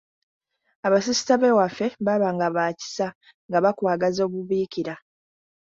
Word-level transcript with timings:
Abasisita 0.87 1.33
b’ewaffe 1.41 1.87
baabanga 2.05 2.47
ba 2.55 2.65
kisa 2.79 3.07
nga 3.47 3.57
bakwagaza 3.63 4.21
obubiikira. 4.27 4.93